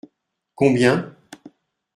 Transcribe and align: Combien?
Combien? 0.55 1.13